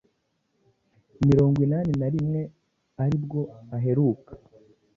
[1.27, 3.41] mirongwinani narimwe.aribwo
[3.75, 4.33] aheruka